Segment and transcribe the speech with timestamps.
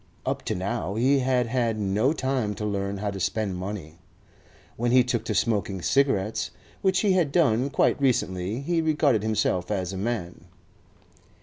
[0.25, 3.99] Up to now he had had no time to learn how to spend money.
[4.75, 6.49] When he took to smoking cigarettes,
[6.81, 10.45] which he had done quite recently, he regarded himself as a man.